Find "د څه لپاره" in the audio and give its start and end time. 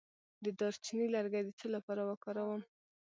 1.45-2.01